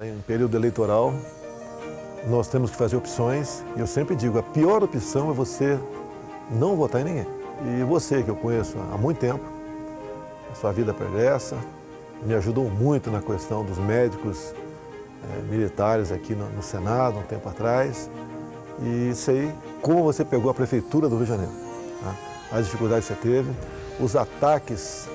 [0.00, 1.12] Em período eleitoral,
[2.28, 5.76] nós temos que fazer opções e eu sempre digo, a pior opção é você
[6.52, 7.26] não votar em ninguém.
[7.80, 9.42] E você, que eu conheço há muito tempo,
[10.52, 11.58] a sua vida pregressa,
[12.22, 14.54] me ajudou muito na questão dos médicos
[15.34, 18.08] é, militares aqui no, no, Senado, um tempo atrás,
[18.80, 19.52] e sei
[19.82, 21.52] como você pegou a Prefeitura do Rio de Janeiro,
[22.04, 22.14] tá?
[22.56, 23.50] as dificuldades que você teve,
[23.98, 25.08] os ataques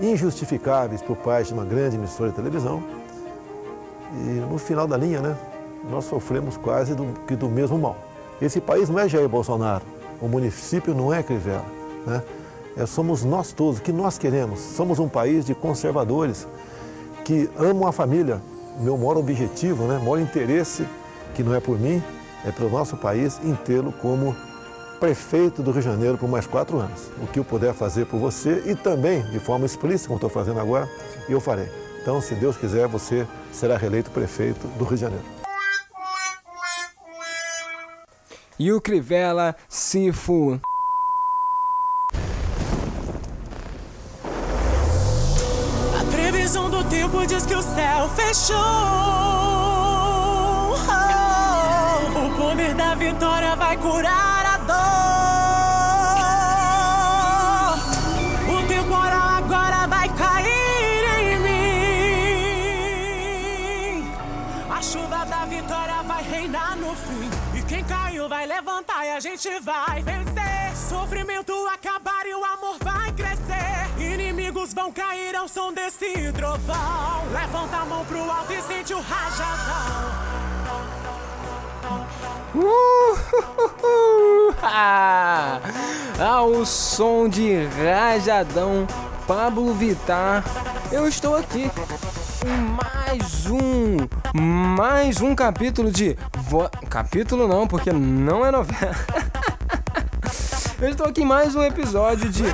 [0.00, 2.82] injustificáveis por parte de uma grande emissora de televisão,
[4.12, 5.36] e no final da linha, né,
[5.88, 7.96] nós sofremos quase do, que do mesmo mal.
[8.40, 9.84] Esse país não é Jair Bolsonaro,
[10.20, 11.64] o município não é Crivella.
[12.06, 12.22] Né?
[12.76, 14.60] É, somos nós todos, o que nós queremos.
[14.60, 16.46] Somos um país de conservadores
[17.24, 18.40] que amam a família.
[18.78, 20.86] Meu maior objetivo, né, maior interesse,
[21.34, 22.02] que não é por mim,
[22.44, 24.34] é pelo nosso país inteiro como
[24.98, 27.10] prefeito do Rio de Janeiro por mais quatro anos.
[27.22, 30.60] O que eu puder fazer por você e também, de forma explícita, como estou fazendo
[30.60, 30.88] agora,
[31.28, 31.79] eu farei.
[32.02, 35.24] Então, se Deus quiser, você será reeleito prefeito do Rio de Janeiro.
[38.58, 40.60] E o Crivella se fu...
[45.98, 48.56] A previsão do tempo diz que o céu fechou.
[50.62, 51.06] Oh,
[52.26, 54.29] o poder da vitória vai curar
[69.04, 70.76] e a gente vai vencer.
[70.76, 73.88] Sofrimento acabar e o amor vai crescer.
[73.98, 77.24] Inimigos vão cair ao som desse trovão.
[77.32, 80.30] Levanta a mão pro alto e sente o rajadão.
[82.52, 83.16] Uh,
[86.20, 88.86] ao som de Rajadão,
[89.26, 90.42] Pablo Vittar,
[90.90, 91.70] eu estou aqui
[92.44, 93.96] em mais um,
[94.40, 96.70] mais um capítulo de vo...
[96.88, 98.94] capítulo não, porque não é novela.
[100.80, 102.44] eu estou aqui em mais um episódio de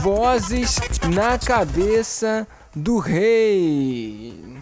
[0.00, 0.80] Vozes
[1.14, 4.57] na cabeça do rei.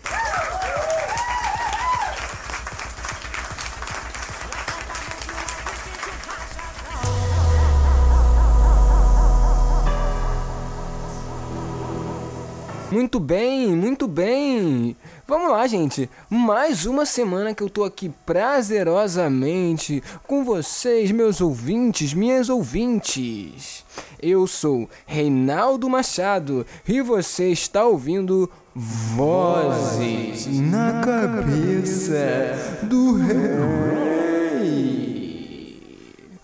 [12.90, 14.96] Muito bem, muito bem.
[15.26, 16.08] Vamos lá, gente.
[16.30, 23.84] Mais uma semana que eu tô aqui prazerosamente com vocês, meus ouvintes, minhas ouvintes.
[24.22, 34.06] Eu sou Reinaldo Machado e você está ouvindo Vozes na cabeça do rei.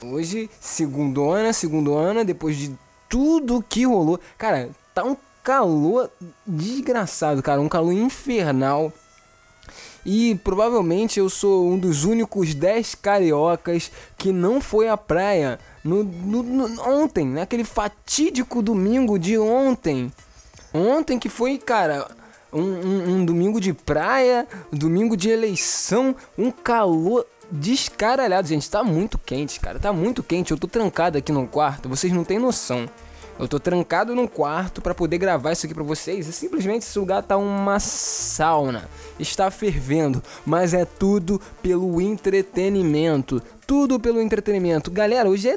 [0.02, 2.76] Hoje, segundona, segundona, depois de
[3.08, 4.18] tudo que rolou.
[4.36, 6.10] Cara, tá um calor
[6.46, 8.92] desgraçado, cara, um calor infernal.
[10.04, 16.02] E provavelmente eu sou um dos únicos 10 cariocas que não foi à praia no,
[16.02, 20.12] no, no, ontem, naquele fatídico domingo de ontem.
[20.74, 22.08] Ontem que foi, cara,
[22.52, 28.48] um, um, um domingo de praia, domingo de eleição, um calor descaralhado.
[28.48, 30.50] Gente, tá muito quente, cara, tá muito quente.
[30.50, 32.88] Eu tô trancado aqui no quarto, vocês não têm noção.
[33.38, 36.98] Eu tô trancado num quarto para poder gravar isso aqui para vocês e simplesmente esse
[36.98, 38.88] lugar tá uma sauna.
[39.18, 43.42] Está fervendo, mas é tudo pelo entretenimento.
[43.66, 44.90] Tudo pelo entretenimento.
[44.90, 45.56] Galera, hoje é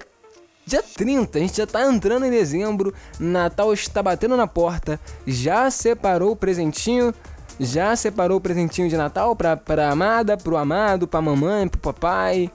[0.65, 4.99] dia 30, a gente já tá entrando em dezembro, Natal está batendo na porta.
[5.27, 7.13] Já separou o presentinho?
[7.59, 12.51] Já separou o presentinho de Natal pra, pra amada, pro amado, pra mamãe, pro papai?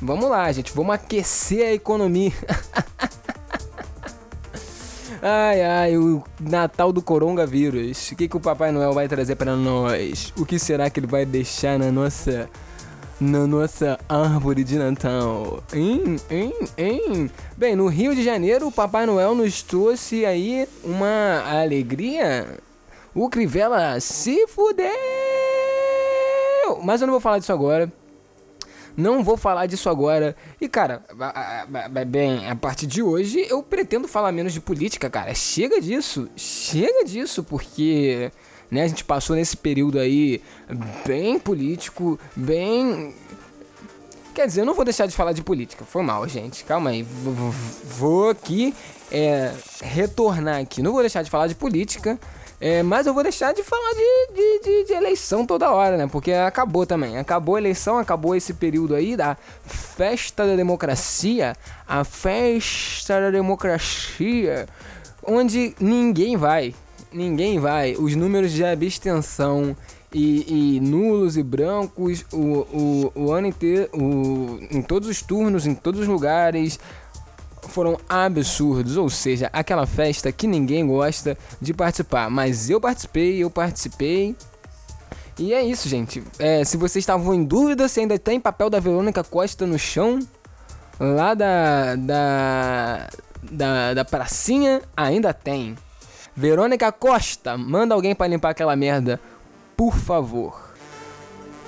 [0.00, 2.32] Vamos lá, gente, vamos aquecer a economia.
[5.22, 8.10] Ai, ai, o Natal do coronavírus.
[8.10, 10.32] O que, que o Papai Noel vai trazer para nós?
[10.36, 12.48] O que será que ele vai deixar na nossa
[13.18, 15.62] na nossa árvore de Natal.
[15.72, 17.30] Hein, hein, hein.
[17.56, 22.58] Bem, no Rio de Janeiro, o Papai Noel nos trouxe aí uma alegria.
[23.14, 24.86] O Crivella se fudeu!
[26.82, 27.90] Mas eu não vou falar disso agora.
[28.96, 30.34] Não vou falar disso agora.
[30.60, 31.02] E, cara,
[32.06, 35.34] bem, a partir de hoje eu pretendo falar menos de política, cara.
[35.34, 36.28] Chega disso.
[36.36, 38.30] Chega disso, porque.
[38.68, 40.42] Né, a gente passou nesse período aí
[41.06, 43.14] bem político, bem.
[44.34, 45.84] Quer dizer, eu não vou deixar de falar de política.
[45.84, 46.64] Foi mal, gente.
[46.64, 47.02] Calma aí.
[47.02, 48.74] Vou aqui
[49.10, 49.52] é,
[49.82, 50.82] retornar aqui.
[50.82, 52.18] Não vou deixar de falar de política.
[52.60, 56.06] É, mas eu vou deixar de falar de, de, de, de, eleição toda hora, né?
[56.10, 57.18] Porque acabou também.
[57.18, 61.54] Acabou a eleição, acabou esse período aí da festa da democracia.
[61.86, 64.66] A festa da democracia.
[65.22, 66.74] Onde ninguém vai.
[67.12, 67.94] Ninguém vai.
[67.98, 69.76] Os números de abstenção
[70.12, 75.66] e, e nulos e brancos o, o, o ano inteiro, o, em todos os turnos,
[75.66, 76.80] em todos os lugares.
[77.76, 82.30] Foram absurdos, ou seja, aquela festa que ninguém gosta de participar.
[82.30, 84.34] Mas eu participei, eu participei.
[85.38, 86.24] E é isso, gente.
[86.38, 90.20] É, se vocês estavam em dúvida se ainda tem papel da Verônica Costa no chão,
[90.98, 93.08] lá da, da,
[93.42, 95.76] da, da pracinha, ainda tem.
[96.34, 99.20] Verônica Costa, manda alguém para limpar aquela merda,
[99.76, 100.65] por favor.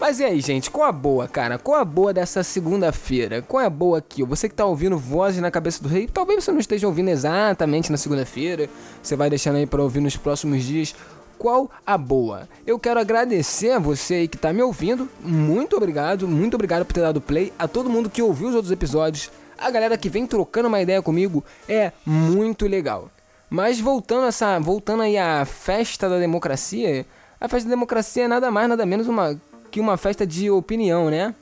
[0.01, 0.71] Mas e aí, gente?
[0.71, 1.59] Qual a boa, cara?
[1.59, 3.43] Qual a boa dessa segunda-feira?
[3.43, 4.23] Qual é a boa aqui?
[4.23, 7.91] Você que tá ouvindo vozes na cabeça do rei, talvez você não esteja ouvindo exatamente
[7.91, 8.71] na segunda-feira.
[9.03, 10.95] Você vai deixando aí para ouvir nos próximos dias.
[11.37, 12.49] Qual a boa?
[12.65, 15.09] Eu quero agradecer a você aí que tá me ouvindo.
[15.21, 17.53] Muito obrigado, muito obrigado por ter dado play.
[17.59, 19.33] A todo mundo que ouviu os outros episódios.
[19.59, 23.11] A galera que vem trocando uma ideia comigo é muito legal.
[23.51, 27.05] Mas voltando essa, voltando aí à festa da democracia,
[27.41, 31.11] a festa da democracia é nada mais, nada menos uma que uma festa de opinião,
[31.11, 31.35] né?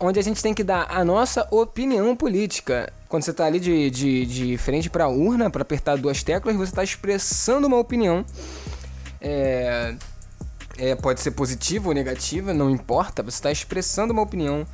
[0.00, 2.92] Onde a gente tem que dar a nossa opinião política.
[3.08, 6.56] Quando você está ali de, de, de frente para a urna, para apertar duas teclas,
[6.56, 8.24] você está expressando uma opinião.
[9.20, 9.94] É,
[10.78, 14.66] é, pode ser positiva ou negativa, não importa, você está expressando uma opinião.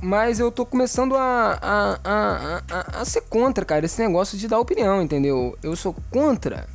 [0.00, 4.48] Mas eu tô começando a, a, a, a, a ser contra, cara, esse negócio de
[4.48, 5.56] dar opinião, entendeu?
[5.62, 6.66] Eu sou contra.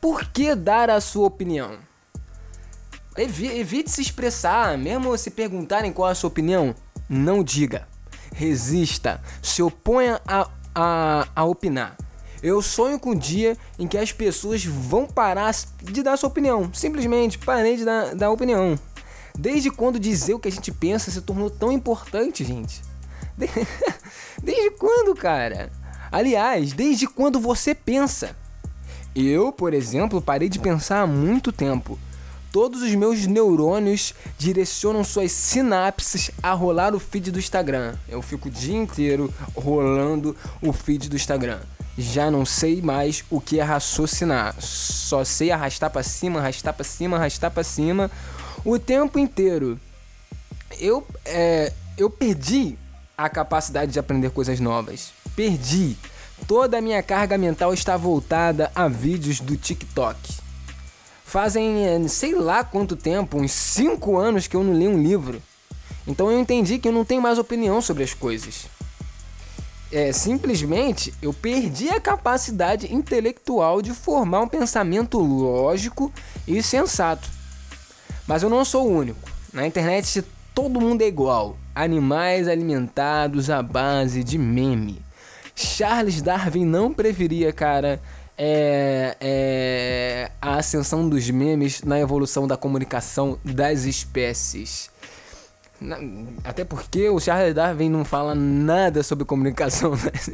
[0.00, 1.78] Por que dar a sua opinião?
[3.16, 6.74] Evite se expressar, mesmo se perguntarem qual é a sua opinião,
[7.08, 7.86] não diga.
[8.34, 11.96] Resista, se oponha a, a, a opinar.
[12.42, 16.72] Eu sonho com o dia em que as pessoas vão parar de dar sua opinião.
[16.72, 18.78] Simplesmente parem de dar, dar opinião.
[19.38, 22.82] Desde quando dizer o que a gente pensa se tornou tão importante, gente?
[24.42, 25.70] Desde quando, cara?
[26.10, 28.36] Aliás, desde quando você pensa?
[29.14, 31.98] Eu, por exemplo, parei de pensar há muito tempo
[32.52, 37.94] todos os meus neurônios direcionam suas sinapses a rolar o feed do Instagram.
[38.06, 41.60] Eu fico o dia inteiro rolando o feed do Instagram.
[41.96, 44.54] Já não sei mais o que é raciocinar.
[44.60, 48.10] Só sei arrastar para cima, arrastar para cima, arrastar para cima
[48.64, 49.80] o tempo inteiro.
[50.78, 52.78] Eu é, eu perdi
[53.16, 55.12] a capacidade de aprender coisas novas.
[55.34, 55.96] Perdi.
[56.46, 60.41] Toda a minha carga mental está voltada a vídeos do TikTok.
[61.32, 65.40] Fazem eh, sei lá quanto tempo, uns 5 anos que eu não li um livro.
[66.06, 68.66] Então eu entendi que eu não tenho mais opinião sobre as coisas.
[69.90, 76.12] É, simplesmente eu perdi a capacidade intelectual de formar um pensamento lógico
[76.46, 77.30] e sensato.
[78.26, 79.30] Mas eu não sou o único.
[79.54, 80.22] Na internet
[80.54, 81.56] todo mundo é igual.
[81.74, 85.00] Animais alimentados à base de meme.
[85.54, 88.02] Charles Darwin não preferia, cara,
[88.44, 94.90] é, é a ascensão dos memes na evolução da comunicação das espécies.
[96.42, 100.30] Até porque o Charles Darwin não fala nada sobre comunicação das,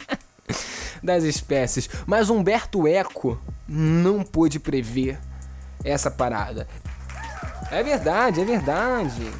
[1.04, 1.90] das espécies.
[2.06, 3.38] Mas Humberto Eco
[3.68, 5.18] não pôde prever
[5.84, 6.66] essa parada.
[7.70, 9.30] É verdade, é verdade.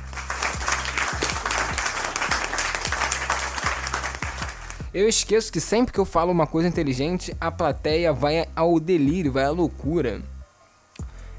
[4.92, 9.30] Eu esqueço que sempre que eu falo uma coisa inteligente, a plateia vai ao delírio,
[9.30, 10.20] vai à loucura.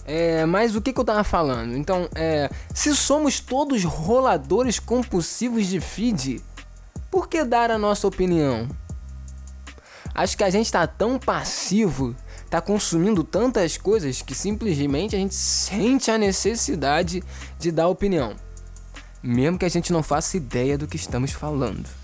[0.05, 1.75] É, mas o que, que eu tava falando?
[1.75, 6.41] Então, é, se somos todos roladores compulsivos de feed,
[7.09, 8.69] por que dar a nossa opinião?
[10.15, 12.15] Acho que a gente tá tão passivo,
[12.49, 17.21] tá consumindo tantas coisas que simplesmente a gente sente a necessidade
[17.59, 18.33] de dar opinião,
[19.21, 22.00] mesmo que a gente não faça ideia do que estamos falando.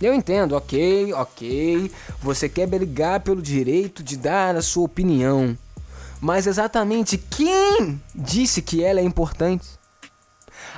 [0.00, 1.90] Eu entendo, ok, ok.
[2.20, 5.56] Você quer brigar pelo direito de dar a sua opinião.
[6.20, 9.66] Mas exatamente quem disse que ela é importante?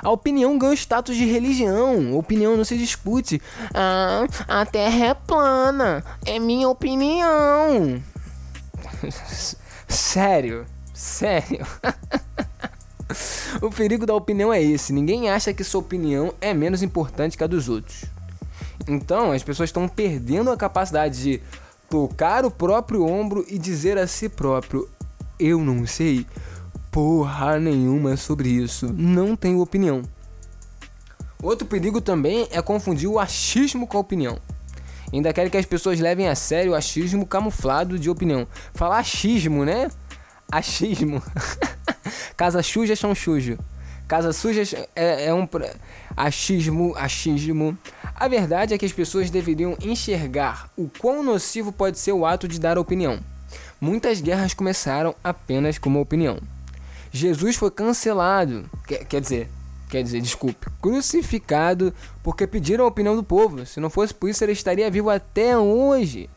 [0.01, 2.13] A opinião ganha status de religião.
[2.13, 3.41] A opinião não se discute.
[3.73, 6.03] Ah, a terra é plana.
[6.25, 8.01] É minha opinião.
[9.87, 11.65] sério, sério.
[13.61, 14.93] o perigo da opinião é esse.
[14.93, 18.16] Ninguém acha que sua opinião é menos importante que a dos outros.
[18.87, 21.41] Então, as pessoas estão perdendo a capacidade de
[21.89, 24.89] tocar o próprio ombro e dizer a si próprio:
[25.39, 26.25] Eu não sei
[26.91, 30.01] porra nenhuma sobre isso, não tenho opinião.
[31.43, 34.39] Outro perigo também é confundir o achismo com a opinião.
[35.13, 38.47] Ainda quero que as pessoas levem a sério o achismo camuflado de opinião.
[38.73, 39.89] Falar achismo, né?
[40.51, 41.21] Achismo.
[42.35, 43.57] Casa suja, chão sujo.
[44.07, 45.47] Casa suja é, é um
[46.15, 47.77] achismo, achismo.
[48.15, 52.47] A verdade é que as pessoas deveriam enxergar o quão nocivo pode ser o ato
[52.47, 53.19] de dar opinião.
[53.81, 56.39] Muitas guerras começaram apenas com uma opinião.
[57.11, 58.69] Jesus foi cancelado.
[58.87, 59.49] Quer, quer dizer,
[59.89, 63.65] quer dizer, desculpe, crucificado porque pediram a opinião do povo.
[63.65, 66.29] Se não fosse por isso, ele estaria vivo até hoje.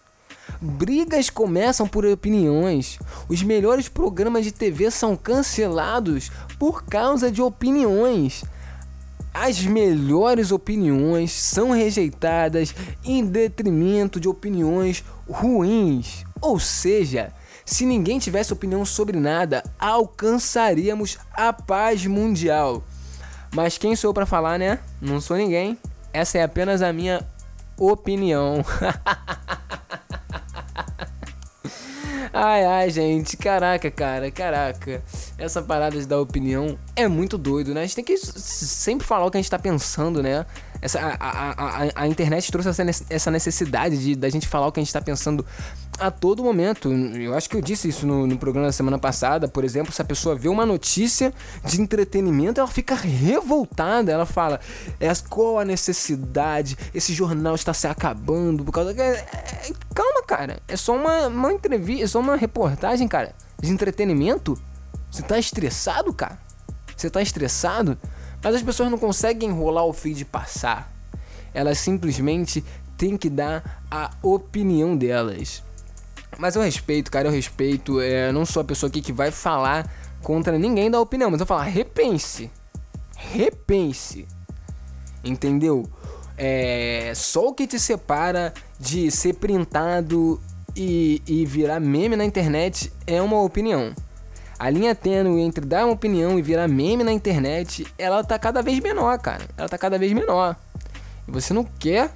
[0.60, 2.98] Brigas começam por opiniões.
[3.28, 8.44] Os melhores programas de TV são cancelados por causa de opiniões.
[9.32, 16.24] As melhores opiniões são rejeitadas em detrimento de opiniões ruins.
[16.40, 17.32] Ou seja,
[17.64, 22.82] se ninguém tivesse opinião sobre nada, alcançaríamos a paz mundial.
[23.54, 24.80] Mas quem sou para falar, né?
[25.00, 25.78] Não sou ninguém.
[26.12, 27.24] Essa é apenas a minha
[27.76, 28.64] opinião.
[32.32, 35.02] Ai, ai, gente, caraca, cara, caraca.
[35.36, 37.80] Essa parada de dar opinião é muito doido, né?
[37.80, 40.46] A gente tem que sempre falar o que a gente tá pensando, né?
[40.80, 42.68] Essa, a, a, a, a internet trouxe
[43.10, 45.44] essa necessidade de da gente falar o que a gente tá pensando
[46.00, 46.90] a todo momento.
[46.90, 49.46] Eu acho que eu disse isso no, no, programa da semana passada.
[49.46, 51.32] Por exemplo, se a pessoa vê uma notícia
[51.64, 54.10] de entretenimento, ela fica revoltada.
[54.10, 54.58] Ela fala:
[54.98, 56.76] é, qual a necessidade?
[56.94, 58.92] Esse jornal está se acabando por causa.
[59.00, 60.60] É, é, calma, cara.
[60.66, 64.60] É só uma, uma entrevista, é só uma reportagem, cara, de entretenimento.
[65.10, 66.38] Você tá estressado, cara?
[66.96, 67.98] Você tá estressado?
[68.42, 70.90] Mas as pessoas não conseguem enrolar o feed passar.
[71.52, 72.64] Elas simplesmente
[72.96, 75.62] têm que dar a opinião delas.
[76.38, 78.00] Mas eu respeito, cara, eu respeito.
[78.00, 79.90] É, não sou a pessoa aqui que vai falar
[80.22, 82.50] contra ninguém da opinião, mas eu falar, repense.
[83.16, 84.26] Repense.
[85.24, 85.88] Entendeu?
[86.36, 90.40] É, só o que te separa de ser printado
[90.74, 93.94] e, e virar meme na internet é uma opinião.
[94.58, 98.62] A linha tênue entre dar uma opinião e virar meme na internet, ela tá cada
[98.62, 99.44] vez menor, cara.
[99.56, 100.56] Ela tá cada vez menor.
[101.26, 102.10] E você não quer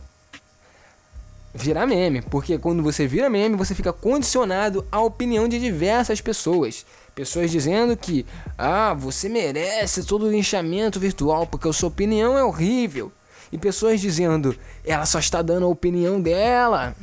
[1.54, 6.84] virar meme, porque quando você vira meme, você fica condicionado à opinião de diversas pessoas.
[7.14, 8.26] Pessoas dizendo que,
[8.58, 13.12] ah, você merece todo o linchamento virtual porque a sua opinião é horrível.
[13.52, 16.96] E pessoas dizendo, ela só está dando a opinião dela.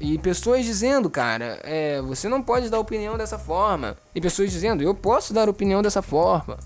[0.00, 3.96] E pessoas dizendo, cara, é, você não pode dar opinião dessa forma.
[4.14, 6.56] E pessoas dizendo, eu posso dar opinião dessa forma.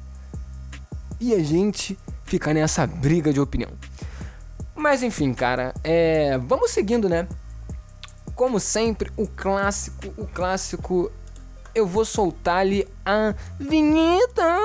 [1.18, 3.70] E a gente fica nessa briga de opinião.
[4.74, 7.28] Mas enfim, cara, é, vamos seguindo, né?
[8.34, 11.12] Como sempre, o clássico, o clássico,
[11.74, 14.58] eu vou soltar ali a vinheta.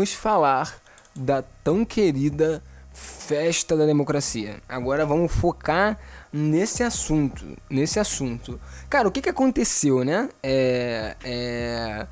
[0.00, 0.80] Vamos falar
[1.14, 4.58] da tão querida festa da democracia.
[4.66, 5.98] Agora vamos focar
[6.32, 8.58] nesse assunto, nesse assunto.
[8.88, 10.30] Cara, o que, que aconteceu, né?
[10.42, 12.06] É, é,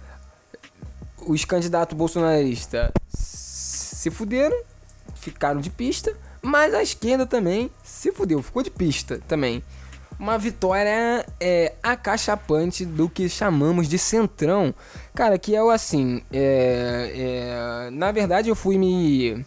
[1.27, 4.61] os candidatos bolsonaristas se fuderam,
[5.15, 9.65] ficaram de pista, mas a esquerda também se fudeu, ficou de pista também
[10.19, 14.75] uma vitória é, acachapante do que chamamos de centrão.
[15.15, 16.23] Cara, que é o assim.
[16.33, 19.45] É, é, na verdade, eu fui me,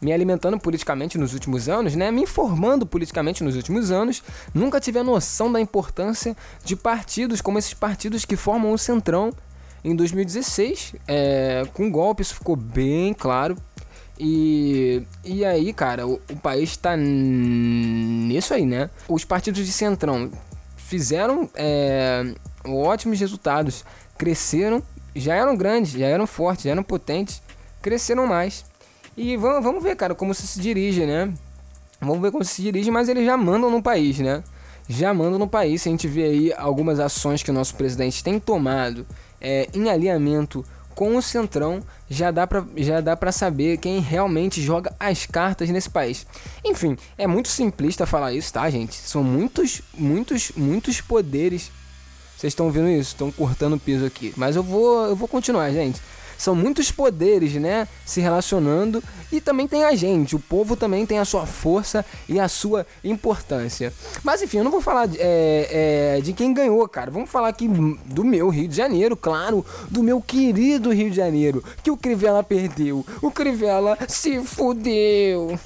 [0.00, 2.10] me alimentando politicamente nos últimos anos, né?
[2.10, 4.22] Me informando politicamente nos últimos anos.
[4.54, 9.32] Nunca tive a noção da importância de partidos como esses partidos que formam o centrão.
[9.84, 13.56] Em 2016, é, com golpe, isso ficou bem claro
[14.24, 18.88] e, e aí, cara, o, o país tá nisso aí, né?
[19.08, 20.30] Os partidos de centrão
[20.76, 22.32] fizeram é,
[22.64, 23.84] ótimos resultados,
[24.16, 24.80] cresceram,
[25.16, 27.42] já eram grandes, já eram fortes, já eram potentes,
[27.82, 28.64] cresceram mais.
[29.16, 31.34] E vamos, vamos ver, cara, como se dirige, né?
[32.00, 34.44] Vamos ver como se dirige, mas eles já mandam no país, né?
[34.88, 35.84] Já mandam no país.
[35.84, 39.04] A gente vê aí algumas ações que o nosso presidente tem tomado
[39.40, 40.64] é, em alinhamento
[40.94, 45.68] com o Centrão já dá para já dá para saber quem realmente joga as cartas
[45.70, 46.26] nesse país.
[46.64, 48.94] Enfim, é muito simplista falar isso, tá, gente?
[48.94, 51.70] São muitos, muitos, muitos poderes.
[52.36, 53.12] Vocês estão vendo isso?
[53.12, 54.32] Estão cortando o piso aqui.
[54.36, 56.00] Mas eu vou, eu vou continuar, gente.
[56.42, 57.86] São muitos poderes, né?
[58.04, 59.00] Se relacionando.
[59.30, 60.34] E também tem a gente.
[60.34, 63.92] O povo também tem a sua força e a sua importância.
[64.24, 67.12] Mas enfim, eu não vou falar é, é, de quem ganhou, cara.
[67.12, 69.64] Vamos falar aqui do meu Rio de Janeiro, claro.
[69.88, 71.62] Do meu querido Rio de Janeiro.
[71.80, 73.06] Que o Crivella perdeu.
[73.22, 75.56] O Crivella se fudeu.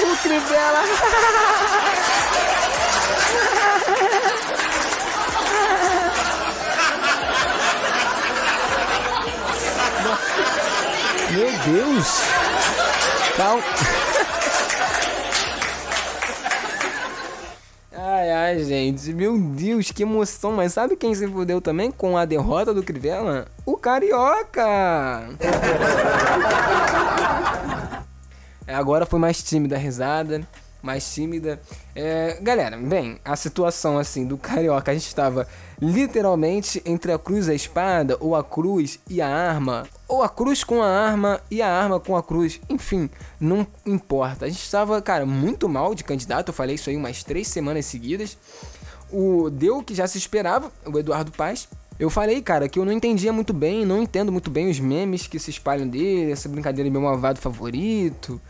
[0.00, 0.80] o Crivella.
[13.36, 13.62] Calma.
[17.94, 19.12] Ai, ai, gente.
[19.12, 20.52] Meu Deus, que emoção.
[20.52, 23.46] Mas sabe quem se fudeu também com a derrota do Crivella?
[23.64, 25.28] O Carioca!
[28.66, 30.46] É, agora foi mais tímida a risada
[30.82, 31.60] mais tímida.
[31.94, 35.46] É, galera, bem, a situação assim do Carioca, a gente estava
[35.80, 40.28] literalmente entre a cruz e a espada, ou a cruz e a arma, ou a
[40.28, 43.08] cruz com a arma e a arma com a cruz, enfim,
[43.40, 44.44] não importa.
[44.44, 47.86] A gente estava, cara, muito mal de candidato, eu falei isso aí umas três semanas
[47.86, 48.36] seguidas.
[49.10, 51.68] O deu que já se esperava, o Eduardo Paz.
[51.98, 55.26] Eu falei, cara, que eu não entendia muito bem, não entendo muito bem os memes
[55.26, 58.40] que se espalham dele, essa brincadeira de meu malvado favorito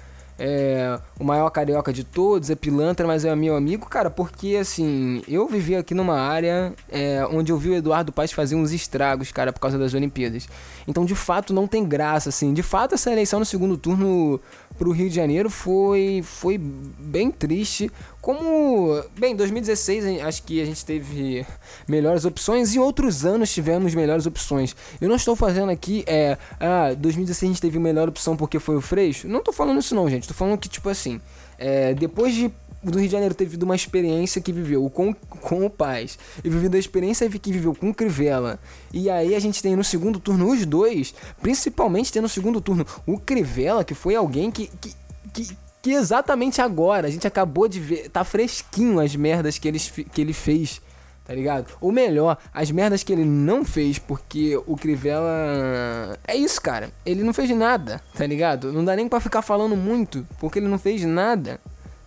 [0.44, 5.22] é, o maior carioca de todos, é pilantra, mas é meu amigo, cara, porque assim,
[5.28, 9.30] eu vivi aqui numa área é, onde eu vi o Eduardo Paes fazer uns estragos,
[9.30, 10.48] cara, por causa das Olimpíadas.
[10.88, 12.52] Então, de fato, não tem graça, assim.
[12.52, 14.40] De fato, essa eleição no segundo turno
[14.76, 17.88] pro Rio de Janeiro foi, foi bem triste.
[18.22, 21.44] Como, bem, 2016 acho que a gente teve
[21.88, 24.76] melhores opções e outros anos tivemos melhores opções.
[25.00, 28.76] Eu não estou fazendo aqui, é, ah, 2016 a gente teve melhor opção porque foi
[28.76, 29.26] o Freixo.
[29.26, 30.22] Não estou falando isso não, gente.
[30.22, 31.20] Estou falando que, tipo assim,
[31.58, 32.48] é, depois de
[32.82, 36.48] do Rio de Janeiro ter vivido uma experiência que viveu com, com o Paz e
[36.48, 38.58] vivido a experiência que viveu com o Crivella.
[38.92, 42.84] E aí a gente tem no segundo turno os dois, principalmente tem no segundo turno
[43.06, 44.94] o Crivella, que foi alguém que, que,
[45.32, 49.78] que, que exatamente agora a gente acabou de ver, tá fresquinho as merdas que ele,
[49.80, 50.80] que ele fez.
[51.24, 51.72] Tá ligado?
[51.80, 56.18] Ou melhor, as merdas que ele não fez, porque o Crivella.
[56.26, 56.90] É isso, cara.
[57.06, 58.72] Ele não fez nada, tá ligado?
[58.72, 61.60] Não dá nem para ficar falando muito, porque ele não fez nada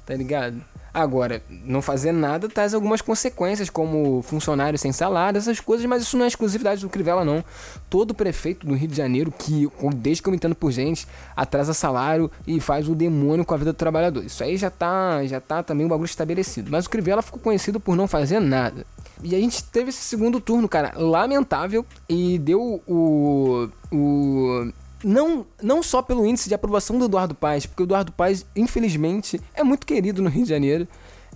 [0.05, 0.61] tá ligado?
[0.95, 6.15] Agora, não fazer nada traz algumas consequências, como funcionário sem salário, essas coisas, mas isso
[6.15, 7.43] não é exclusividade do Crivella, não.
[7.89, 11.73] Todo prefeito do Rio de Janeiro, que, desde que eu me entendo por gente, atrasa
[11.73, 14.23] salário e faz o demônio com a vida do trabalhador.
[14.23, 16.71] Isso aí já tá, já tá também um bagulho estabelecido.
[16.71, 18.85] Mas o Crivella ficou conhecido por não fazer nada.
[19.21, 23.67] E a gente teve esse segundo turno, cara, lamentável, e deu o.
[23.91, 24.71] o
[25.05, 29.39] não, não só pelo índice de aprovação do Eduardo Paes, porque o Eduardo Paes, infelizmente,
[29.53, 30.87] é muito querido no Rio de Janeiro,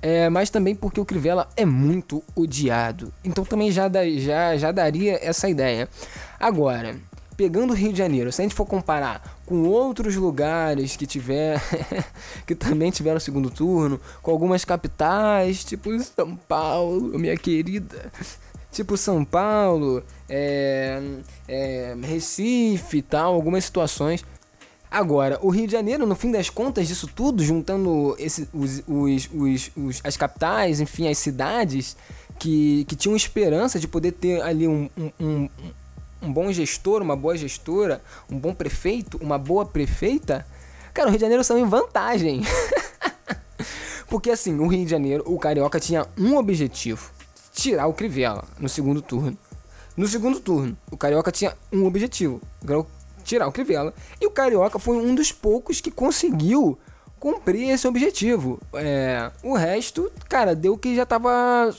[0.01, 3.13] é, mas também porque o Crivella é muito odiado.
[3.23, 5.87] Então também já, da, já, já daria essa ideia.
[6.39, 6.95] Agora,
[7.37, 11.61] pegando o Rio de Janeiro, se a gente for comparar com outros lugares que tiver
[12.47, 18.11] que também tiveram segundo turno, com algumas capitais, tipo São Paulo, minha querida,
[18.71, 21.01] tipo São Paulo, é,
[21.47, 24.23] é, Recife e tal, algumas situações.
[24.91, 29.29] Agora, o Rio de Janeiro, no fim das contas disso tudo, juntando esse, os, os,
[29.31, 31.95] os, os, as capitais, enfim, as cidades
[32.39, 35.49] que, que tinham esperança de poder ter ali um, um, um,
[36.23, 38.01] um bom gestor, uma boa gestora,
[38.31, 40.45] um bom prefeito, uma boa prefeita,
[40.91, 42.41] cara, o Rio de Janeiro são em vantagem.
[44.09, 47.11] Porque assim, o Rio de Janeiro, o Carioca tinha um objetivo
[47.59, 49.37] tirar o Crivella no segundo turno.
[49.97, 52.41] No segundo turno, o Carioca tinha um objetivo,
[53.23, 53.93] tirar o Crivella.
[54.19, 56.79] E o Carioca foi um dos poucos que conseguiu
[57.19, 58.59] cumprir esse objetivo.
[58.73, 61.69] É, o resto, cara, deu que já tava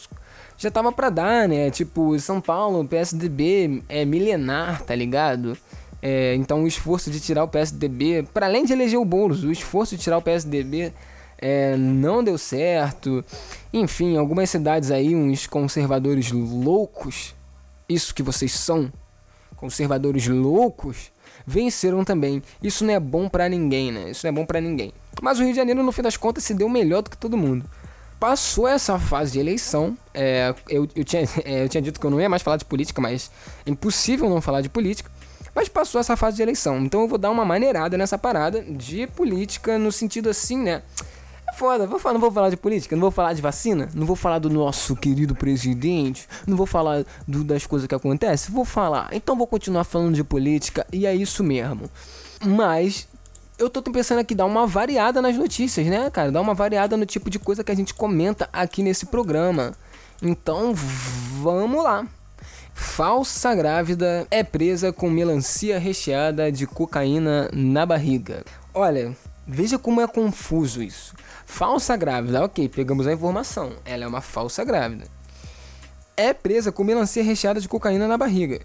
[0.59, 1.71] já tava para dar, né?
[1.71, 5.57] Tipo, São Paulo, PSDB é milenar, tá ligado?
[6.03, 9.51] É, então o esforço de tirar o PSDB, para além de eleger o Boulos, o
[9.51, 10.93] esforço de tirar o PSDB
[11.40, 13.24] é, não deu certo.
[13.72, 17.35] Enfim, algumas cidades aí, uns conservadores loucos,
[17.88, 18.92] isso que vocês são,
[19.57, 21.11] conservadores loucos,
[21.46, 22.42] venceram também.
[22.62, 24.11] Isso não é bom para ninguém, né?
[24.11, 24.92] Isso não é bom para ninguém.
[25.22, 27.37] Mas o Rio de Janeiro, no fim das contas, se deu melhor do que todo
[27.37, 27.64] mundo.
[28.18, 29.96] Passou essa fase de eleição.
[30.12, 32.66] É, eu, eu, tinha, é, eu tinha dito que eu não ia mais falar de
[32.66, 33.31] política, mas
[33.64, 35.11] é impossível não falar de política.
[35.55, 36.79] Mas passou essa fase de eleição.
[36.85, 40.83] Então eu vou dar uma maneirada nessa parada de política no sentido assim, né?
[41.61, 41.87] Foda.
[41.87, 44.38] Vou falar, não vou falar de política, não vou falar de vacina, não vou falar
[44.38, 48.55] do nosso querido presidente, não vou falar do, das coisas que acontecem.
[48.55, 49.11] Vou falar.
[49.12, 51.90] Então vou continuar falando de política e é isso mesmo.
[52.42, 53.07] Mas
[53.59, 56.33] eu tô pensando aqui dar uma variada nas notícias, né, cara?
[56.33, 59.75] Dar uma variada no tipo de coisa que a gente comenta aqui nesse programa.
[60.23, 62.07] Então vamos lá.
[62.73, 68.44] Falsa grávida é presa com melancia recheada de cocaína na barriga.
[68.73, 69.14] Olha,
[69.46, 71.14] veja como é confuso isso.
[71.50, 73.72] Falsa grávida, ok, pegamos a informação.
[73.84, 75.04] Ela é uma falsa grávida.
[76.16, 78.60] É presa com melancia recheada de cocaína na barriga.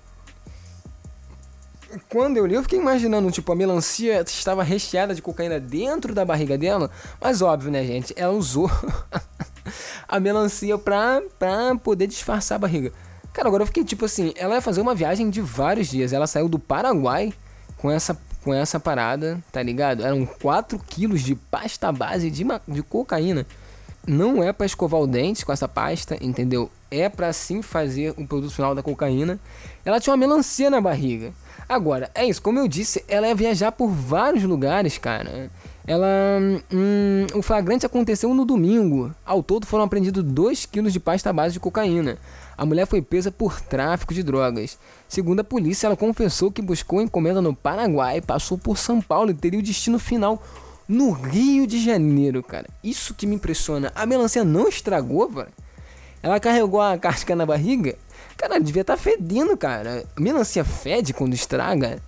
[2.08, 6.24] Quando eu li, eu fiquei imaginando, tipo, a melancia estava recheada de cocaína dentro da
[6.24, 6.92] barriga dela.
[7.20, 8.14] Mas óbvio, né, gente?
[8.16, 8.70] Ela usou
[10.08, 12.94] a melancia pra, pra poder disfarçar a barriga.
[13.34, 16.14] Cara, agora eu fiquei tipo assim, ela ia fazer uma viagem de vários dias.
[16.14, 17.34] Ela saiu do Paraguai
[17.78, 18.16] com essa
[18.46, 20.06] com essa parada, tá ligado?
[20.06, 23.44] Eram 4 quilos de pasta base de, de cocaína.
[24.06, 26.70] Não é para escovar o dente com essa pasta, entendeu?
[26.92, 29.40] É para sim fazer o produto final da cocaína.
[29.84, 31.34] Ela tinha uma melancia na barriga.
[31.68, 35.50] Agora, é isso, como eu disse, ela ia viajar por vários lugares, cara.
[35.88, 36.08] Ela.
[36.72, 39.12] Hum, o flagrante aconteceu no domingo.
[39.26, 42.20] Ao todo foram apreendidos 2 kg de pasta base de cocaína.
[42.56, 44.78] A mulher foi presa por tráfico de drogas.
[45.08, 49.34] Segundo a polícia, ela confessou que buscou encomenda no Paraguai, passou por São Paulo e
[49.34, 50.42] teria o destino final
[50.88, 52.68] no Rio de Janeiro, cara.
[52.84, 53.92] Isso que me impressiona.
[53.96, 55.50] A melancia não estragou, velho.
[56.22, 57.96] Ela carregou a casca na barriga.
[58.36, 60.04] Cara, devia estar tá fedendo, cara.
[60.16, 62.02] A melancia fede quando estraga.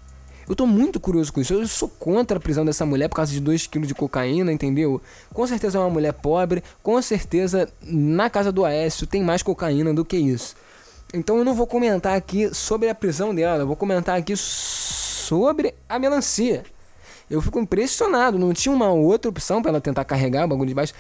[0.49, 1.53] Eu tô muito curioso com isso.
[1.53, 5.01] Eu sou contra a prisão dessa mulher por causa de 2kg de cocaína, entendeu?
[5.33, 6.63] Com certeza é uma mulher pobre.
[6.81, 10.55] Com certeza na casa do Aécio tem mais cocaína do que isso.
[11.13, 13.63] Então eu não vou comentar aqui sobre a prisão dela.
[13.63, 16.63] Eu vou comentar aqui sobre a melancia.
[17.29, 18.37] Eu fico impressionado.
[18.37, 20.93] Não tinha uma outra opção para ela tentar carregar o bagulho de baixo.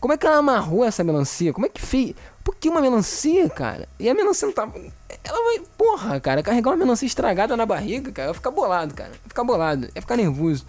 [0.00, 1.52] Como é que ela amarrou essa melancia?
[1.52, 2.14] Como é que fez?
[2.42, 3.88] Por que uma melancia, cara?
[4.00, 4.76] E a melancia não tava.
[5.22, 5.64] Ela vai.
[5.78, 9.10] Porra, cara, carregar uma melancia estragada na barriga, cara, vai ficar bolado, cara.
[9.10, 10.66] Vai ficar bolado, vai ficar nervoso.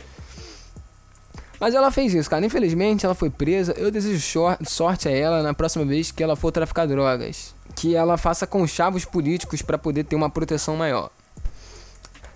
[1.60, 2.46] Mas ela fez isso, cara.
[2.46, 3.74] Infelizmente, ela foi presa.
[3.76, 4.22] Eu desejo
[4.68, 7.53] sorte a ela na próxima vez que ela for traficar drogas.
[7.76, 11.10] Que ela faça conchavos políticos para poder ter uma proteção maior.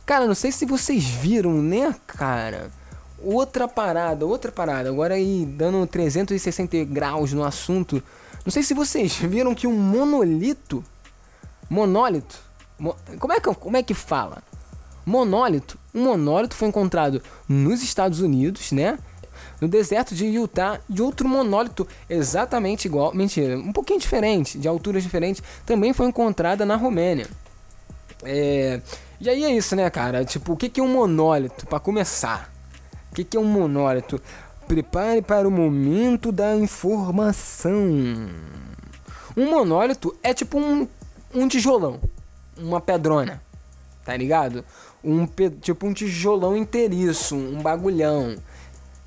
[0.06, 2.72] Cara, não sei se vocês viram, né, cara?
[3.20, 4.90] Outra parada, outra parada.
[4.90, 8.02] Agora aí, dando 360 graus no assunto.
[8.46, 10.84] Não sei se vocês viram que um monolito.
[11.70, 12.40] Monólito.
[12.80, 14.42] Mo, como, é que, como é que fala?
[15.06, 15.78] Monólito.
[15.94, 18.98] Um monólito foi encontrado nos Estados Unidos, né?
[19.60, 20.80] No deserto de Utah.
[20.90, 23.14] E outro monólito exatamente igual.
[23.14, 25.42] Mentira, um pouquinho diferente, de alturas diferentes.
[25.66, 27.28] Também foi encontrada na Romênia.
[28.24, 28.82] É.
[29.20, 30.24] E aí é isso, né, cara?
[30.24, 31.66] Tipo, o que, que é um monólito?
[31.66, 32.52] para começar
[33.18, 34.22] que, que é um monólito?
[34.68, 38.30] Prepare para o momento da informação.
[39.36, 40.88] Um monólito é tipo um,
[41.34, 42.00] um tijolão,
[42.58, 43.42] uma pedrona,
[44.06, 44.64] tá ligado?
[45.04, 45.26] Um
[45.62, 48.36] tipo um tijolão inteiriço, um bagulhão.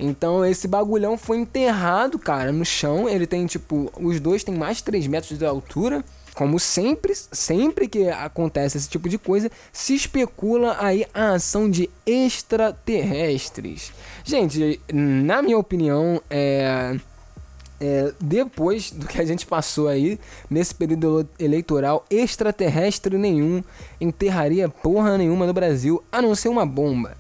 [0.01, 3.07] Então esse bagulhão foi enterrado, cara, no chão.
[3.09, 6.03] Ele tem tipo, os dois têm mais de 3 metros de altura.
[6.35, 11.91] Como sempre, sempre que acontece esse tipo de coisa, se especula aí a ação de
[12.07, 13.93] extraterrestres.
[14.25, 16.97] Gente, na minha opinião, é,
[17.81, 23.63] é, depois do que a gente passou aí nesse período eleitoral, extraterrestre nenhum
[24.01, 27.20] enterraria porra nenhuma no Brasil, a não ser uma bomba.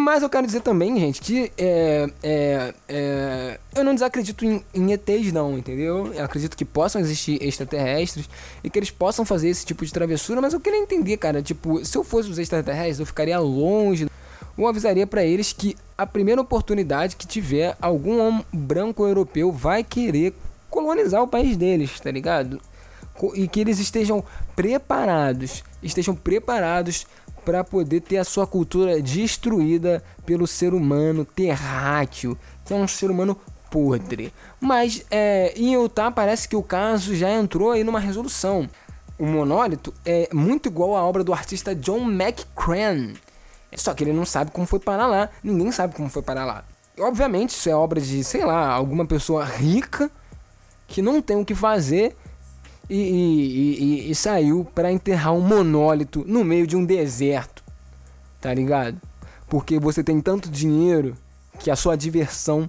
[0.00, 4.92] Mas eu quero dizer também, gente, que é, é, é, eu não desacredito em, em,
[4.92, 6.10] ETs, não, entendeu?
[6.14, 8.28] Eu acredito que possam existir extraterrestres
[8.64, 11.84] e que eles possam fazer esse tipo de travessura, mas eu queria entender, cara, tipo,
[11.84, 14.08] se eu fosse os extraterrestres, eu ficaria longe
[14.56, 19.84] ou avisaria para eles que a primeira oportunidade que tiver, algum homem branco europeu vai
[19.84, 20.34] querer
[20.70, 22.58] colonizar o país deles, tá ligado?
[23.34, 24.24] E que eles estejam
[24.56, 27.06] preparados, estejam preparados
[27.50, 33.10] para poder ter a sua cultura destruída pelo ser humano terráqueo, que é um ser
[33.10, 33.36] humano
[33.68, 34.32] podre.
[34.60, 38.68] Mas é, em Utah parece que o caso já entrou aí numa resolução.
[39.18, 43.14] O monólito é muito igual à obra do artista John McCran.
[43.74, 45.28] Só que ele não sabe como foi parar lá.
[45.42, 46.62] Ninguém sabe como foi parar lá.
[47.00, 50.08] Obviamente, isso é obra de, sei lá, alguma pessoa rica
[50.86, 52.16] que não tem o que fazer
[52.90, 57.62] e, e, e, e saiu para enterrar um monólito no meio de um deserto,
[58.40, 59.00] tá ligado?
[59.48, 61.14] Porque você tem tanto dinheiro
[61.60, 62.68] que a sua diversão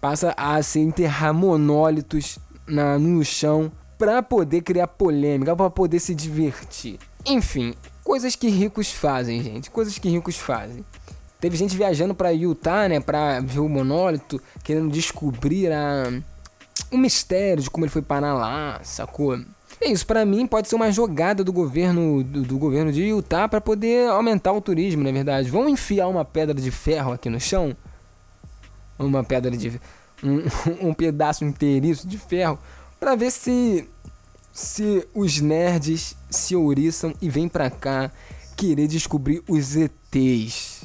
[0.00, 6.14] passa a se enterrar monólitos na, no chão para poder criar polêmica, para poder se
[6.14, 6.98] divertir.
[7.24, 10.84] Enfim, coisas que ricos fazem, gente, coisas que ricos fazem.
[11.40, 16.10] Teve gente viajando para Utah, né, para ver o monólito, querendo descobrir a
[16.90, 19.38] o mistério de como ele foi parar lá, sacou?
[19.80, 23.46] É isso, para mim pode ser uma jogada do governo do, do governo de Utah
[23.48, 25.50] para poder aumentar o turismo, na é verdade.
[25.50, 27.76] Vão enfiar uma pedra de ferro aqui no chão?
[28.98, 29.80] Uma pedra de
[30.22, 30.42] um,
[30.88, 32.58] um pedaço inteiriço de ferro
[32.98, 33.86] para ver se
[34.52, 38.10] se os nerds se ouriçam e vêm para cá
[38.56, 40.75] querer descobrir os ETs.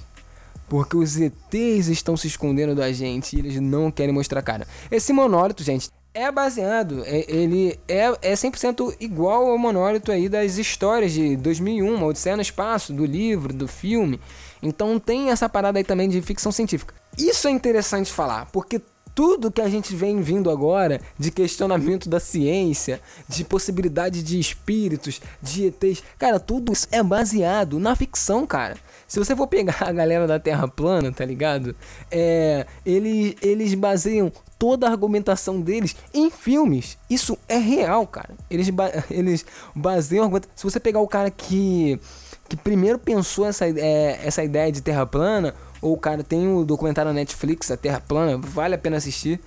[0.71, 4.65] Porque os ETs estão se escondendo da gente e eles não querem mostrar cara.
[4.89, 10.57] Esse monólito, gente, é baseado, é, ele é, é 100% igual ao monólito aí das
[10.57, 14.17] histórias de 2001, Odisseia no Espaço, do livro, do filme.
[14.63, 16.93] Então tem essa parada aí também de ficção científica.
[17.17, 18.79] Isso é interessante falar, porque
[19.13, 25.21] tudo que a gente vem vindo agora de questionamento da ciência, de possibilidade de espíritos,
[25.41, 28.77] de ETs, cara, tudo isso é baseado na ficção, cara.
[29.07, 31.75] Se você for pegar a galera da Terra plana, tá ligado?
[32.09, 36.97] É, eles, eles baseiam toda a argumentação deles em filmes.
[37.09, 38.29] Isso é real, cara.
[38.49, 39.45] Eles, ba eles
[39.75, 40.31] baseiam.
[40.55, 41.99] Se você pegar o cara que,
[42.47, 46.63] que primeiro pensou essa, é, essa ideia de Terra plana ou o cara tem o
[46.63, 49.41] documentário na Netflix, A Terra Plana, vale a pena assistir.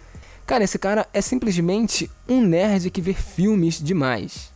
[0.45, 4.53] Cara, esse cara é simplesmente um nerd que vê filmes demais.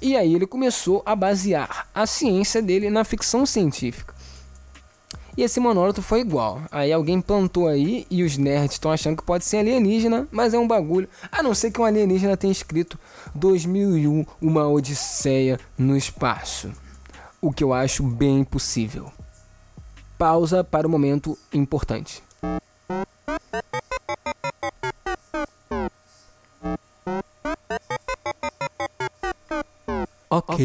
[0.00, 4.14] E aí ele começou a basear a ciência dele na ficção científica.
[5.36, 6.60] E esse monólogo foi igual.
[6.70, 10.58] Aí alguém plantou aí e os nerds estão achando que pode ser alienígena, mas é
[10.58, 11.08] um bagulho.
[11.32, 12.98] A não ser que um alienígena tenha escrito
[13.34, 16.70] 2001, uma odisseia no espaço.
[17.40, 19.10] O que eu acho bem impossível
[20.22, 22.22] pausa para o momento importante.
[30.30, 30.64] Ok,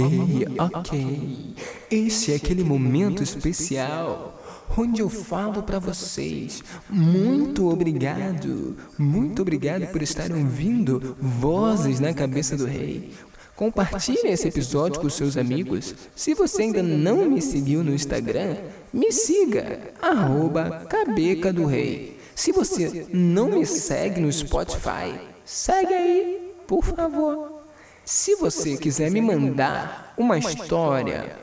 [0.59, 1.55] ok.
[1.89, 4.39] Esse é aquele momento especial
[4.77, 6.63] onde eu falo para vocês.
[6.87, 13.11] Muito obrigado, muito obrigado por estarem ouvindo Vozes na Cabeça do Rei.
[13.57, 15.95] Compartilhe esse episódio com seus amigos.
[16.15, 18.55] Se você ainda não me seguiu no Instagram,
[18.93, 22.19] me siga, arroba Cabeca do Rei.
[22.35, 27.63] Se você não me segue no Spotify, segue aí, por favor.
[28.05, 31.35] Se você quiser me mandar uma história,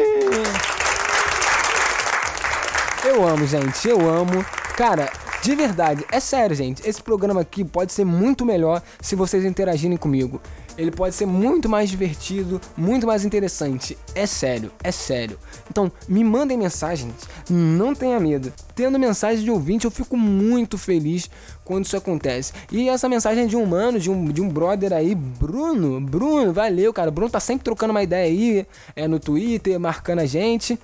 [3.05, 4.45] Eu amo, gente, eu amo.
[4.77, 5.11] Cara,
[5.43, 6.87] de verdade, é sério, gente.
[6.87, 10.41] Esse programa aqui pode ser muito melhor se vocês interagirem comigo.
[10.77, 13.97] Ele pode ser muito mais divertido, muito mais interessante.
[14.15, 15.39] É sério, é sério.
[15.71, 17.15] Então, me mandem mensagens,
[17.49, 18.53] não tenha medo.
[18.75, 21.31] Tendo mensagem de ouvinte, eu fico muito feliz
[21.65, 22.53] quando isso acontece.
[22.71, 26.01] E essa mensagem é de um mano, de um, de um brother aí, Bruno.
[26.01, 27.11] Bruno, valeu, cara.
[27.11, 30.79] Bruno tá sempre trocando uma ideia aí é, no Twitter, marcando a gente.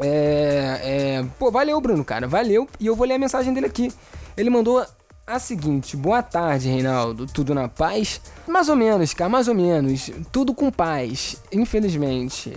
[0.00, 0.80] É,
[1.20, 2.68] é, pô, valeu, Bruno, cara, valeu.
[2.78, 3.92] E eu vou ler a mensagem dele aqui.
[4.36, 4.84] Ele mandou
[5.26, 7.26] a seguinte: Boa tarde, Reinaldo.
[7.26, 8.20] Tudo na paz?
[8.46, 10.10] Mais ou menos, cara, mais ou menos.
[10.32, 12.52] Tudo com paz, infelizmente.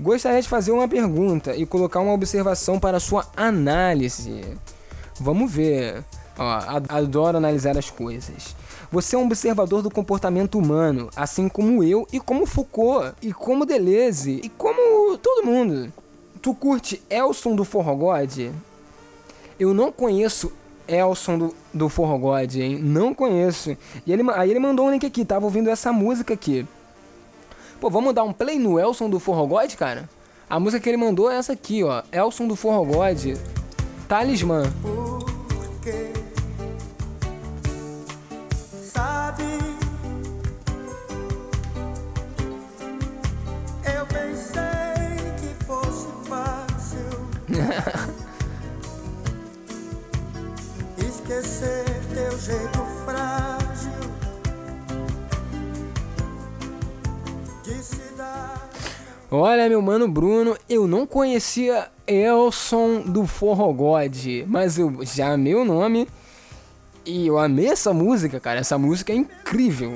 [0.00, 4.42] Gostaria de fazer uma pergunta e colocar uma observação para sua análise.
[5.20, 6.04] Vamos ver.
[6.36, 8.56] Ó, adoro analisar as coisas.
[8.90, 13.64] Você é um observador do comportamento humano, assim como eu e como Foucault, e como
[13.64, 15.92] Deleuze, e como todo mundo.
[16.44, 18.50] Tu curte Elson do Forró God?
[19.58, 20.52] Eu não conheço
[20.86, 22.78] Elson do, do Forró God, hein?
[22.78, 23.74] Não conheço.
[24.06, 26.66] E ele, aí ele mandou um link aqui, tava ouvindo essa música aqui.
[27.80, 30.06] Pô, vamos dar um play no Elson do Forró God, cara?
[30.46, 32.02] A música que ele mandou é essa aqui, ó.
[32.12, 33.38] Elson do Forró God.
[34.06, 34.64] Talismã.
[50.98, 51.84] Esquecer
[52.14, 53.90] teu jeito frágil
[57.62, 58.70] de se dar.
[59.30, 65.54] Olha, meu mano Bruno, eu não conhecia Elson do Forró God, mas eu já amei
[65.54, 66.08] o nome
[67.04, 68.60] e eu amei essa música, cara.
[68.60, 69.92] Essa música é incrível.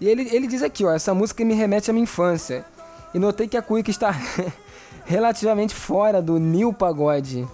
[0.00, 2.64] E ele, ele diz aqui, ó, essa música me remete à minha infância.
[3.12, 4.12] E notei que a Quick está
[5.04, 7.46] relativamente fora do new pagode.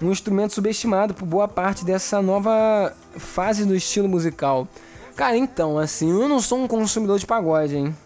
[0.00, 4.68] Um instrumento subestimado por boa parte dessa nova fase do estilo musical.
[5.16, 7.96] Cara, então, assim, eu não sou um consumidor de pagode, hein?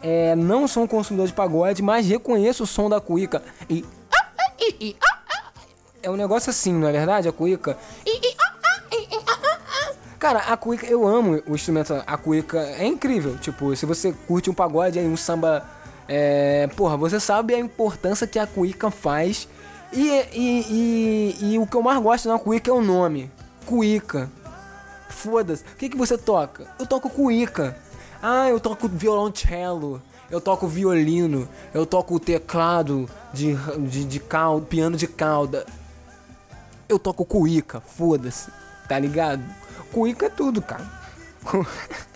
[0.00, 3.42] É, não sou um consumidor de pagode, mas reconheço o som da cuíca.
[3.68, 3.84] E.
[6.02, 7.26] É um negócio assim, não é verdade?
[7.26, 7.76] A cuíca.
[10.18, 11.94] Cara, a cuíca, eu amo o instrumento.
[12.06, 13.36] A cuíca é incrível.
[13.38, 15.66] Tipo, se você curte um pagode aí, um samba
[16.08, 19.48] é, porra, você sabe a importância que a cuíca faz.
[19.92, 23.30] E, e, e, e o que eu mais gosto na cuíca é o nome.
[23.64, 24.30] Cuíca.
[25.08, 25.62] Foda-se.
[25.62, 26.66] O que, que você toca?
[26.78, 27.76] Eu toco cuíca.
[28.22, 30.02] Ah, eu toco violoncelo.
[30.30, 33.54] eu toco violino, eu toco teclado de,
[33.86, 35.66] de, de cauda, piano de cauda.
[36.88, 38.50] Eu toco cuíca, foda-se,
[38.88, 39.42] tá ligado?
[39.92, 40.90] Cuíca é tudo, cara.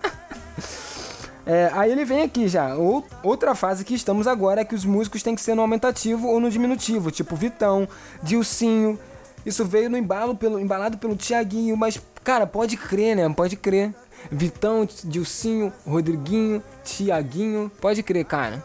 [1.49, 2.77] É, aí ele vem aqui já.
[3.23, 6.39] outra fase que estamos agora é que os músicos têm que ser no aumentativo ou
[6.39, 7.89] no diminutivo, tipo Vitão,
[8.23, 8.99] Dilcinho.
[9.47, 13.27] Isso veio no embalo pelo, embalado pelo Tiaguinho, mas, cara, pode crer, né?
[13.31, 13.95] Pode crer.
[14.31, 18.63] Vitão, Dilcinho, Rodriguinho, Tiaguinho, pode crer, cara.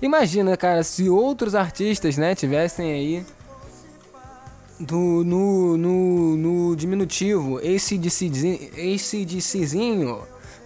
[0.00, 3.26] Imagina, cara, se outros artistas, né, tivessem aí
[4.78, 8.10] do, no, no, no diminutivo, esse de
[9.40, 10.22] Cizinho,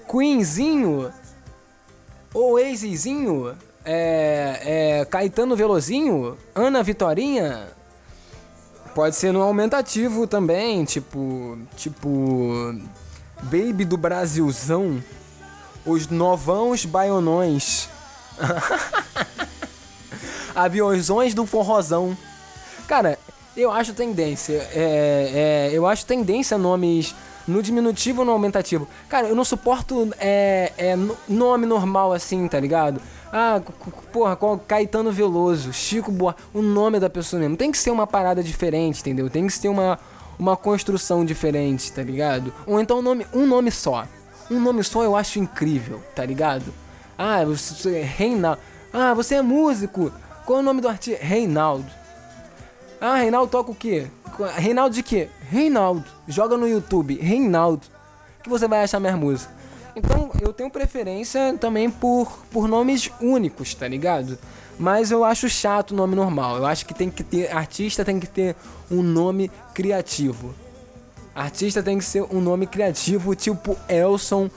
[0.07, 1.11] Queenzinho,
[2.33, 7.69] ou Eizezinho, é, é, Caetano Velozinho, Ana Vitorinha.
[8.95, 11.59] Pode ser no aumentativo também, tipo.
[11.77, 12.75] Tipo.
[13.43, 15.03] Baby do Brasilzão.
[15.87, 17.89] Os novãos baionões.
[20.55, 22.17] Aviões do forrozão.
[22.87, 23.19] Cara,
[23.57, 24.69] eu acho tendência.
[24.73, 27.15] É, é, eu acho tendência nomes
[27.47, 28.89] no diminutivo ou no aumentativo.
[29.09, 30.97] Cara, eu não suporto é, é,
[31.29, 33.01] nome normal assim, tá ligado?
[33.33, 33.61] Ah,
[34.13, 37.57] porra, Caetano Veloso, Chico Boa, o nome da pessoa mesmo.
[37.57, 39.31] Tem que ser uma parada diferente, entendeu?
[39.31, 39.99] Tem que ser uma,
[40.39, 42.53] uma construção diferente, tá ligado?
[42.67, 44.07] Ou então um nome, um nome só.
[44.51, 46.75] Um nome só eu acho incrível, tá ligado?
[47.17, 48.61] Ah, você é Reinaldo.
[48.93, 50.11] Ah, você é músico.
[50.45, 51.25] Qual é o nome do artista?
[51.25, 52.00] Reinaldo.
[53.01, 54.09] Ah, Reinaldo toca o quê?
[54.57, 55.29] Reinaldo de quê?
[55.49, 56.05] Reinaldo.
[56.29, 57.87] Joga no YouTube, Reinaldo.
[58.43, 59.51] Que você vai achar minha música.
[59.97, 64.39] Então eu tenho preferência também por, por nomes únicos, tá ligado?
[64.79, 66.59] Mas eu acho chato o nome normal.
[66.59, 67.55] Eu acho que tem que ter.
[67.55, 68.55] Artista tem que ter
[68.91, 70.55] um nome criativo.
[71.35, 74.51] Artista tem que ser um nome criativo, tipo Elson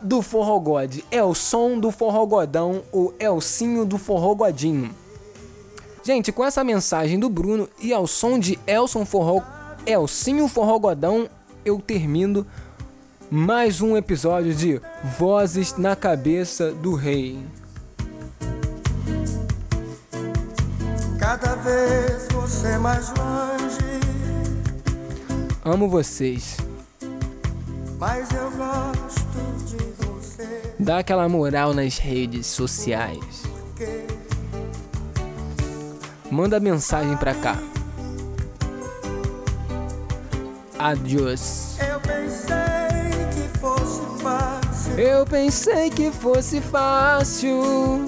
[0.00, 1.04] do Forrogode.
[1.10, 4.94] Elson do Forrogodão ou Elcinho do Forrogodinho.
[6.06, 9.42] Gente, com essa mensagem do Bruno e ao som de Elson Forró,
[9.84, 11.28] Elcinho Forrogodão,
[11.64, 12.46] eu termino
[13.28, 14.80] mais um episódio de
[15.18, 17.44] Vozes na Cabeça do Rei.
[21.18, 24.00] Cada vez você mais longe.
[25.64, 26.56] Amo vocês.
[27.98, 30.72] Mas eu gosto de você.
[30.78, 33.42] Dá aquela moral nas redes sociais.
[33.74, 34.15] Porque
[36.30, 37.56] manda mensagem pra cá.
[40.78, 41.76] Adiós.
[41.80, 42.56] Eu pensei
[43.32, 44.98] que fosse fácil.
[44.98, 48.04] Eu pensei que fosse fácil.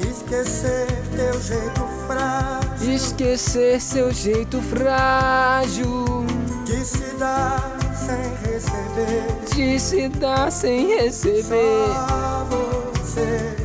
[0.00, 2.94] Esquecer teu jeito frágil.
[2.94, 6.24] Esquecer seu jeito frágil.
[6.64, 9.54] De se dar sem receber.
[9.54, 11.86] De se dar sem receber.
[12.08, 13.63] Só você